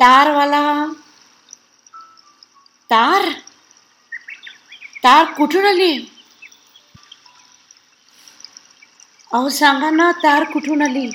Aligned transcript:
तारवाला? 0.00 0.86
तार? 2.90 3.32
तार 5.04 5.24
कुठून 5.32 5.66
आली? 5.66 6.06
अहो 9.32 9.48
सांगा 9.48 9.90
ना 9.90 10.12
तार 10.12 10.44
कुठून 10.44 10.82
आली? 10.82 11.10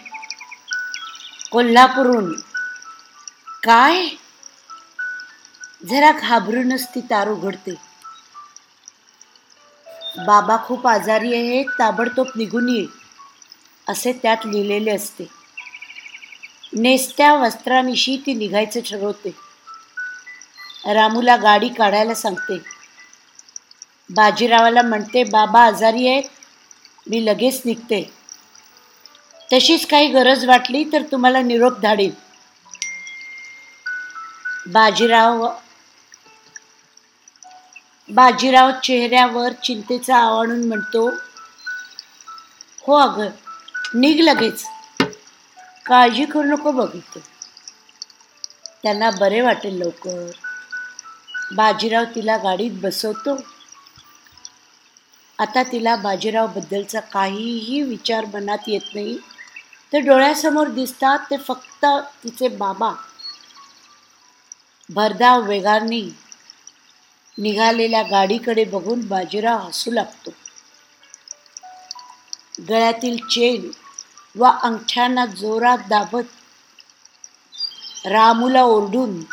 कोल्हापूरहून. 1.52 2.34
काय? 3.64 4.08
जरा 5.90 6.12
घाबरूनच 6.12 6.88
ती 6.88 7.02
तार 7.02 7.30
उघडते. 7.30 7.76
बाबा 10.26 10.58
खूप 10.66 10.88
आजारी 10.88 11.34
आहे 11.36 11.64
ताबडतोब 11.64 12.28
निघून 12.36 12.70
ये. 12.70 12.86
असे 13.88 14.14
त्यात 14.14 14.38
लिहिलेले 14.46 14.92
असते. 14.92 15.41
नेसत्या 16.74 17.34
वस्त्रानिशी 17.34 18.16
ती 18.26 18.34
निघायचं 18.34 18.80
ठरवते. 18.80 19.30
रामूला 20.94 21.36
गाडी 21.36 21.70
काढायला 21.70 22.14
सांगते. 22.14 22.58
बाजीरावाला 24.10 24.82
म्हणते 24.82 25.24
बाबा 25.24 25.62
आजारी 25.62 26.08
आहे 26.08 26.22
मी 27.08 27.26
लगेच 27.26 27.62
निघते. 27.66 28.02
तशीच 29.54 29.86
काही 29.86 30.08
गरज 30.08 30.46
वाटली 30.46 30.84
तर 30.94 31.02
तुम्हाला 31.02 31.42
निरोप 31.42 31.80
धाडेल 31.80 32.12
बाजीराव 34.68 35.48
बाजीराव 38.10 38.72
चेहऱ्यावर 38.84 39.52
चिंतेचा 39.64 40.18
आवडून 40.18 40.64
म्हणतो 40.68 41.08
हो 42.84 42.94
अगं 42.94 43.30
निघ 43.94 44.20
लगेच. 44.22 44.64
काळजी 45.92 46.26
करू 46.26 46.44
नको 46.46 46.72
बघित 46.74 47.18
त्यांना 48.84 49.10
बरे 49.12 49.42
वाटेल 49.42 49.78
लवकर. 49.80 50.32
बाजीराव 51.56 52.06
तिला 52.16 52.38
गाडीत 52.40 52.80
बसवतो. 52.82 53.36
आता 55.40 55.62
तिला 55.64 55.96
बाजीरावबद्दलचा 55.98 57.00
काहीही 57.12 57.82
विचार 57.84 58.26
मनात 58.34 58.68
येत 58.68 58.96
नाही. 58.96 59.18
ते 59.94 60.00
डोळ्यासमोर 60.02 60.70
दिसतात 60.72 61.30
ते 61.30 61.38
फक्त 61.40 61.86
तिचे 62.24 62.48
बाबा 62.58 62.94
भरधाव 64.90 65.42
वेगाने 65.44 66.02
निघालेल्या 67.38 68.02
गाडीकडे 68.04 68.64
बघून 68.68 69.08
बाजीराव 69.08 69.60
हसू 69.60 69.92
लागतो. 69.92 70.32
गळ्यातील 72.62 73.18
चेन 73.28 73.70
व 74.36 74.46
अंगठ्यांना 74.64 75.26
जोरात 75.26 75.78
दाबत 75.90 76.24
रामूला 78.06 78.64
ओरडून 78.64 79.24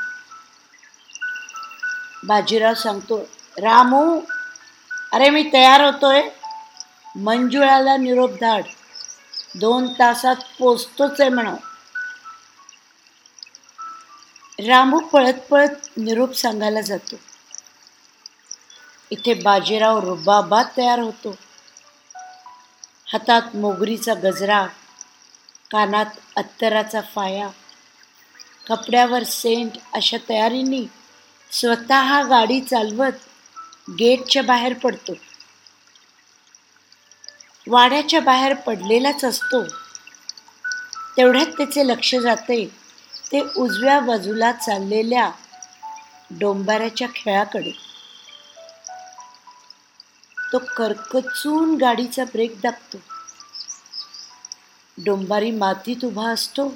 बाजीराव 2.24 2.74
सांगतो 2.74 3.18
रामू 3.58 4.20
अरे 5.12 5.30
मी 5.30 5.50
तयार 5.52 5.80
होतोय. 5.80 6.22
मंजुळाला 7.16 7.96
निरोप 7.96 8.30
धाड. 8.30 8.62
दोन 9.54 9.86
तासात 9.92 10.36
पोचतोच 10.58 11.20
आहे 11.20 11.30
म्हणा 11.30 11.54
रामू 14.58 14.98
पळत 14.98 15.34
पळत 15.50 15.88
निरोप 15.96 16.32
सांगायला 16.32 16.80
जातो. 16.80 17.16
इथे 19.10 19.34
बाजीराव 19.34 19.98
रुबाबात 19.98 20.64
तयार 20.76 20.98
होतो. 20.98 21.34
हातात 23.12 23.56
मोगरीचा 23.56 24.14
गजरा 24.14 24.66
कानात 25.72 26.06
अत्तराचा 26.36 27.00
फाया. 27.00 27.48
कपड्यावर 28.68 29.22
सेंट 29.22 29.70
अशा 29.94 30.16
तयारीने 30.28 30.86
स्वतः 31.52 32.22
गाडी 32.22 32.60
चालवत 32.60 33.12
गेटच्या 33.90 34.42
बाहेर 34.42 34.74
पडतो. 34.74 35.12
वाड्याच्या 37.68 38.20
बाहेर 38.20 38.54
पडलेलाच 38.54 39.24
असतो. 39.24 39.64
तेवढ्यात 41.16 41.46
त्याचे 41.46 41.86
लक्ष 41.86 42.14
जाते. 42.14 42.66
ते 43.32 43.40
उजव्या 43.56 44.00
बाजूला 44.00 44.52
चाललेल्या 44.52 45.30
डोंबाऱ्याच्या 46.30 47.08
खेळाकडे. 47.14 47.72
तो 50.52 50.58
करकचून 50.58 51.76
गाडीचा 51.76 52.24
ब्रेक 52.24 52.60
दाबतो. 52.60 53.17
डोंबारी 55.04 55.50
मातीत 55.50 56.04
उभा 56.04 56.30
असतो. 56.30 56.74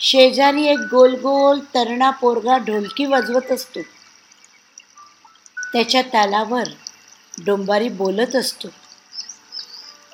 शेजारी 0.00 0.66
एक 0.66 0.78
गोल 0.78 1.14
गोल 1.14 1.60
तरणा 1.74 2.10
पोरगा 2.10 2.58
ढोलकी 2.58 3.06
वाजवत 3.06 3.52
असतो. 3.52 3.80
त्याच्या 5.72 6.02
तालावर 6.02 6.68
डोंबारी 7.46 7.88
बोलत 7.88 8.36
असतो. 8.36 8.68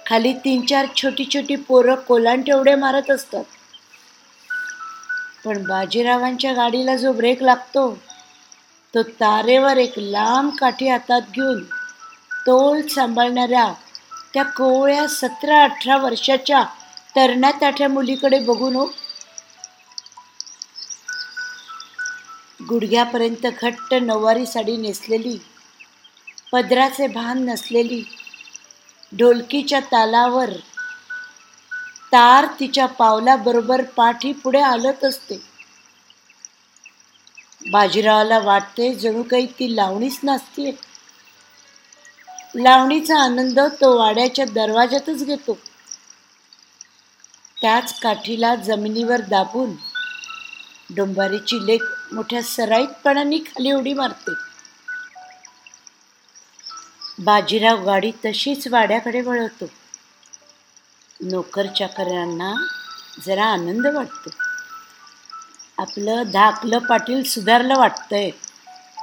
खाली 0.06 0.32
तीन 0.32 0.66
चार 0.66 0.86
छोटी 0.96 1.24
छोटी 1.24 1.56
पोरं 1.56 1.94
कोलांटे 1.94 2.52
उड्या 2.52 2.76
मारत 2.76 3.10
असतात. 3.10 3.44
पण 5.44 5.62
बाजीरावांच्या 5.62 6.52
गाडीला 6.52 6.96
जो 6.96 7.12
ब्रेक 7.12 7.42
लागतो 7.42 7.98
तो 8.94 9.02
तारेवर 9.02 9.76
एक 9.76 9.98
लांब 9.98 10.50
काठी 10.58 10.88
हातात 10.88 11.22
घेऊन 11.32 11.62
तोल 12.46 12.86
सांभाळणाऱ्या 12.86 13.72
त्या 14.34 14.42
कोवळ्या 14.42 15.08
सतरा 15.08 15.62
अठरा 15.64 15.96
वर्षाच्या 15.96 16.64
तरणाताठ्या 17.16 17.88
मुलीकडे 17.88 18.38
बघून 18.38 18.76
हो. 18.76 18.86
गुडघ्यापर्यंत 22.68 23.46
घट्ट 23.62 23.94
नऊवारी 23.94 24.46
साडी 24.46 24.76
नेसलेली. 24.76 25.38
पदराचे 26.52 27.06
भान 27.06 27.44
नसलेली. 27.44 28.02
ढोलकीच्या 29.12 29.80
तालावर 29.80 30.50
तार 32.12 32.46
तिच्या 32.60 32.86
पावलाबरोबर 32.86 33.82
पाठी 33.82 34.32
पुढे 34.32 34.60
आलत 34.60 35.04
असते. 35.04 35.36
बाजीरावाला 37.70 38.38
वाटते 38.38 38.94
जणू 38.94 39.22
काही 39.22 39.46
ती 39.46 39.76
लावणीच 39.76 40.18
नसते 40.24 40.70
लावणीचा 42.56 43.18
आनंद 43.18 43.60
तो 43.60 43.98
वाड्याच्या 43.98 44.44
दरवाज्यातच 44.44 45.24
घेतो. 45.24 45.58
त्याच 47.62 48.00
काठीला 48.00 48.54
जमिनीवर 48.54 49.20
दाबून 49.20 49.74
डोंबारीची 50.96 51.66
लेक 51.66 51.82
मोठ्या 52.12 52.42
सराईतपणाने 52.42 53.38
खाली 53.38 53.72
उडी 53.72 53.94
मारते. 53.94 54.30
बाजीराव 57.18 57.84
गाडी 57.84 58.12
तशीच 58.24 58.68
वाड्याकडे 58.68 59.20
वळवतो. 59.20 59.66
नोकर 61.20 61.66
चाकऱ्यांना 61.66 62.54
जरा 63.26 63.44
आनंद 63.44 63.86
वाटतो. 63.86 64.30
आपलं 65.78 66.22
धाकलं 66.32 66.78
पाटील 66.78 67.22
सुधारलं 67.22 67.78
वाटतंय. 67.78 68.30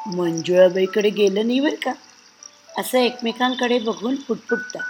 मंजुळाबाईकडे 0.08 1.09
गेलं 1.09 1.48
नाही 1.48 1.59
बरं 1.59 1.75
का? 1.75 1.92
असं 2.78 2.98
एकमेकांकडे 2.98 3.80
बघून 3.80 4.16
फुटफुटतात 4.16 4.81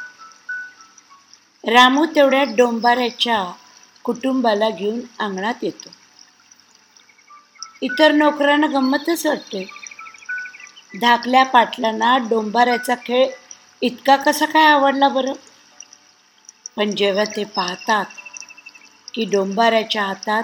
रामू 1.63 2.05
तेवढ्या 2.05 2.43
डोंबाऱ्याच्या 2.43 3.43
कुटुंबाला 4.03 4.69
घेऊन 4.69 4.99
अंगणात 5.19 5.63
येतो. 5.63 5.89
इतर 7.81 8.11
नोकरांना 8.11 8.67
गंमतच 8.67 9.25
वाटते. 9.25 9.65
धाकल्या 11.01 11.43
पाटलांना 11.43 12.17
डोंबाऱ्याचा 12.17 12.95
खेळ 13.05 13.27
इतका 13.81 14.15
कसा 14.15 14.45
काय 14.45 14.65
आवडला 14.65 15.07
बरं? 15.09 15.33
पण 16.75 16.91
जेव्हा 16.91 17.23
ते 17.35 17.43
पाहतात 17.43 18.05
की 19.13 19.25
डोंबाऱ्याच्या 19.25 20.03
हातात 20.03 20.43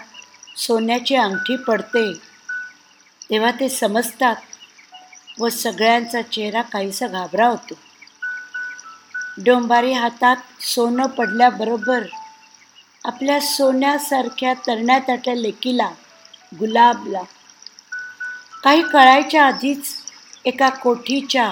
सोन्याची 0.58 1.16
अंगठी 1.16 1.56
पडते 1.58 2.12
तेव्हा 3.30 3.52
ते 3.52 3.70
समजतात 3.70 4.36
व 5.40 5.50
सगळ्यांचा 5.50 6.22
चेहरा 6.22 6.62
काहीसा 6.62 7.08
घाबरा 7.08 7.48
होतो. 7.48 7.74
डोंबारी 9.38 9.94
हातात 9.94 10.36
सोनं 10.62 11.06
पडल्याबरोबर 11.06 12.04
आपल्या 13.06 13.40
सोन्यासारख्या 13.40 14.54
तरण्याताट्या 14.54 15.36
लेकीला 15.36 15.90
गुलाबला 16.60 17.22
काही 18.64 18.82
कळायच्या 18.82 19.46
आधीच 19.46 19.96
एका 20.46 20.70
कोठीच्या 20.70 21.52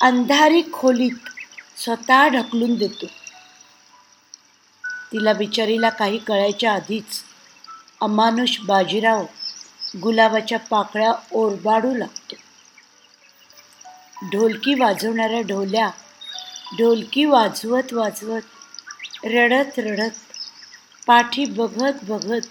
अंधारी 0.00 0.62
खोलीत 0.72 1.28
स्वतः 1.76 2.28
ढकलून 2.28 2.74
देतो. 2.74 3.06
तिला 5.12 5.32
बिचारीला 5.32 5.90
काही 5.90 6.18
कळायच्या 6.18 6.72
आधीच 6.72 7.22
अमानुष 8.00 8.58
बाजीराव 8.60 9.24
गुलाबाच्या 10.02 10.58
पाकळ्या 10.58 11.12
ओरबाडू 11.32 11.94
लागतो. 11.94 12.34
ढोलकी 14.32 14.74
वाजवणाऱ्या 14.74 15.40
ढोल्या 15.40 15.90
ढोलकी 16.72 17.24
वाजवत 17.24 17.92
वाजवत 17.92 18.40
रडत 19.24 19.78
रडत 19.78 20.10
पाठी 21.06 21.44
बघत 21.44 21.92
बघत 22.02 22.46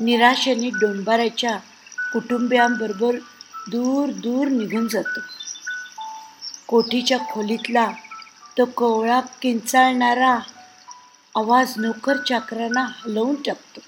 निराशेने 0.00 0.70
डोंबाराच्या 0.70 1.56
कुटुंबियांबरोबर 2.12 3.18
दूर 3.68 4.08
दूर 4.08 4.48
निघून 4.48 4.88
जातो. 4.88 5.20
कोठीच्या 6.66 7.18
खोलीतला 7.18 7.90
तो 8.58 8.64
कोवळा 8.64 9.20
किंचाळणारा 9.20 10.38
आवाज 11.36 11.72
नोकर 11.76 12.16
चाकरांना 12.16 12.80
हलवून 12.80 13.42
टाकतो. 13.42 13.80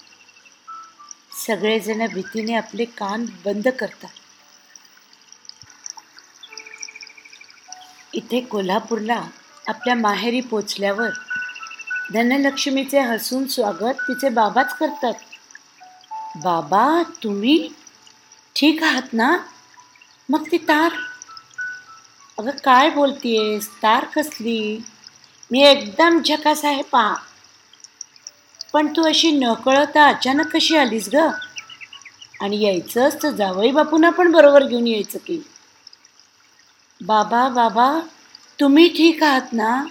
सगळेजण 1.47 2.07
भीतीने 2.13 2.53
आपले 2.53 2.85
कान 2.85 3.25
बंद 3.45 3.67
करतात. 3.67 4.09
इथे 8.13 8.39
कोल्हापूरला 8.39 9.21
आपल्या 9.67 9.95
माहेरी 9.95 10.41
पोचल्यावर 10.41 11.09
धनलक्ष्मीचे 12.13 12.99
हसून 12.99 13.47
स्वागत 13.47 13.93
तिचे 14.07 14.29
बाबाच 14.29 14.77
करतात. 14.77 15.13
बाबा 16.43 17.03
तुम्ही? 17.23 17.69
ठीक 18.55 18.83
आहात 18.83 19.13
ना? 19.13 19.37
मग 20.29 20.43
ती 20.51 20.57
तार? 20.57 20.91
अगं 22.37 22.51
काय 22.63 22.89
बोलतीयेस 22.89 23.69
तार 23.83 24.05
कसली? 24.05 24.79
मी 25.51 25.61
एकदम 25.63 26.21
झकास 26.21 26.65
आहे 26.65 26.81
पहा. 26.81 27.15
पण 28.73 28.87
तू 28.87 29.03
अशी 29.03 29.31
नकळता 29.31 30.07
अचानक 30.07 30.55
कशी 30.55 30.75
आलीस 30.75 31.09
ग? 31.13 31.15
आणि 32.41 32.63
यायचंच 32.63 33.23
तर 33.23 33.31
जावई 33.31 33.71
बापूंना 33.71 34.09
पण 34.09 34.31
बरोबर 34.31 34.63
घेऊन 34.63 34.87
यायचं 34.87 35.19
की. 35.19 35.41
बाबा 37.01 37.49
बाबा 37.49 37.99
तुम्ही 38.63 38.89
ठीक 38.89 39.23
आहात 39.23 39.53
ना? 39.53 39.87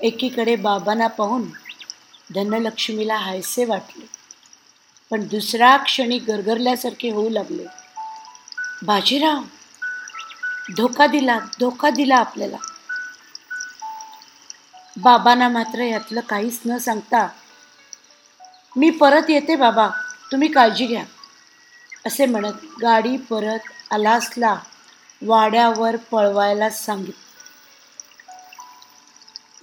एकीकडे 0.00 0.56
बाबांना 0.56 1.06
पाहून 1.06 1.42
धनलक्ष्मीला 2.34 3.16
हायसे 3.16 3.64
वाटले. 3.64 4.06
पण 5.10 5.26
दुसरा 5.28 5.76
क्षणी 5.76 6.18
गरगरल्यासारखे 6.18 7.10
होऊ 7.10 7.28
लागले. 7.28 7.64
बाजीराव 8.82 9.42
धोका 10.76 11.06
दिला 11.06 11.38
धोका 11.60 11.90
दिला 11.90 12.16
आपल्याला. 12.16 12.56
बाबांना 14.96 15.48
मात्र 15.48 15.80
यातलं 15.80 16.20
काहीच 16.20 16.60
न 16.66 16.78
सांगता 16.78 17.28
मी 18.76 18.90
परत 18.90 19.30
येते 19.30 19.56
बाबा 19.56 19.88
तुम्ही 20.32 20.48
काळजी 20.52 20.86
घ्या. 20.86 21.04
असे 22.06 22.26
म्हणत 22.26 22.52
गाडी 22.82 23.16
परत 23.16 23.58
अलासला 23.90 24.56
वाड्यावर 25.22 25.96
पळवायला 25.96 26.70
सांगितलं. 26.70 27.25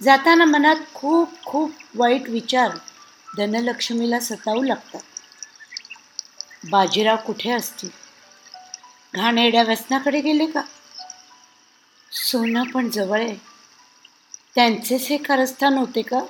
जाताना 0.04 0.44
मनात 0.44 0.76
खूप 0.94 1.28
खूप 1.46 1.72
वाईट 1.94 2.28
विचार 2.28 2.70
धनलक्ष्मीला 3.36 4.20
सतावू 4.20 4.62
लागतात. 4.62 5.00
बाजीराव 6.70 7.16
कुठे 7.16 7.50
असतील? 7.50 7.88
घाणेड्या 9.14 9.62
व्यसनाकडे 9.62 10.20
गेले 10.20 10.46
का? 10.46 10.62
सोनं 12.12 12.62
पण 12.62 12.90
जवळ 12.90 13.20
आहे. 13.20 13.36
त्यांचेच 14.54 15.06
हे 15.08 15.16
कारस्थान 15.16 15.78
होते 15.78 16.02
का? 16.02 16.20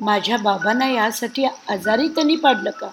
माझ्या 0.00 0.36
बाबांना 0.36 0.88
यासाठी 0.88 1.44
आजारी 1.68 2.08
त्यांनी 2.08 2.36
पाडलं 2.36 2.70
का? 2.70 2.88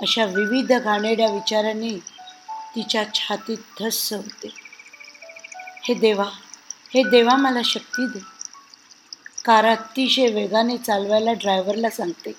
अशा 0.00 0.24
विविध 0.24 0.72
घाणेड्या 0.72 1.26
विचारांनी 1.26 1.98
तिच्या 2.74 3.14
छातीत 3.14 3.58
धस्स 3.80 4.12
होते 4.12 4.54
हे 5.82 5.94
देवा 5.94 6.30
हे 6.94 7.02
देवा 7.02 7.36
मला 7.36 7.60
शक्ती 7.64 8.06
दे. 8.06 8.18
कार 9.44 9.64
अतिशय 9.64 10.28
वेगाने 10.28 10.76
चालवायला 10.76 11.32
ड्रायव्हरला 11.32 11.90
सांगते. 11.90 12.32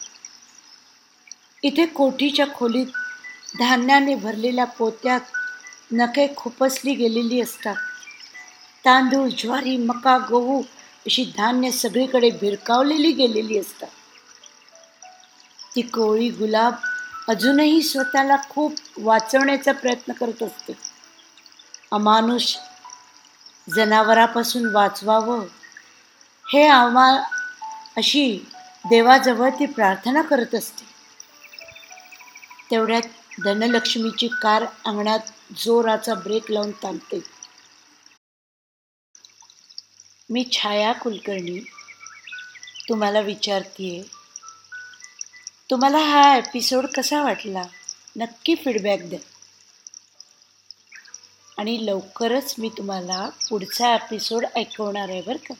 इथे 1.64 1.86
कोठीच्या 1.86 2.46
खोलीत 2.56 2.86
धान्याने 3.60 4.16
भरलेल्या 4.16 4.66
पोत्यात 4.66 5.20
नखे 5.92 6.34
खुपसली 6.38 6.94
गेलेली 6.94 7.42
असतात. 7.42 7.76
तांदूळ 8.86 9.30
ज्वारी 9.30 9.78
मका 9.78 10.18
गहू 10.18 10.62
अशी 11.06 11.26
धान्य 11.38 11.72
सगळीकडे 11.72 12.30
भिरकावलेली 12.30 13.12
गेलेली 13.12 13.60
असतात. 13.60 13.90
ती 15.76 15.82
कोळी 15.82 16.30
गुलाब 16.30 16.74
अजूनही 17.28 17.82
स्वतःला 17.82 18.36
खूप 18.50 18.74
वाचवण्याचा 18.98 19.72
प्रयत्न 19.72 20.14
करत 20.14 20.44
असते. 20.44 20.74
अमानुष 21.92 22.56
जनावरापासून 23.68 24.66
वाचवावं. 24.76 25.46
हे 26.50 26.68
आम्हा 26.68 27.24
अशी 27.98 28.40
देवाजवळ 28.86 29.50
ती 29.50 29.66
प्रार्थना 29.66 30.22
करत 30.22 30.56
असते. 30.56 30.86
तेवढ्यात 32.72 33.02
धनलक्ष्मीची 33.44 34.28
कार 34.28 34.66
अंगणात 34.86 35.20
जोराचा 35.58 36.14
ब्रेक 36.14 36.52
लावून 36.52 36.72
थांबते 36.72 37.20
मी 40.30 40.46
छाया 40.52 40.94
कुलकर्णी. 40.94 41.60
तुम्हाला 42.90 43.20
विचारतीये 43.20 44.04
तुम्हाला 45.70 45.98
हा 45.98 46.36
एपिसोड 46.36 46.86
कसा 46.86 47.22
वाटला? 47.22 47.64
नक्की 48.18 48.56
फीडबॅक 48.56 49.00
द्या. 49.04 49.20
आणि 51.64 51.86
लवकरच 51.86 52.54
मी 52.58 52.70
तुम्हाला 52.70 53.30
पुढचा 53.50 53.94
एपिसोड 53.96 54.46
ऐकवणार 54.56 55.10
आहे 55.10 55.22
बरं 55.22 55.38
का. 55.38 55.54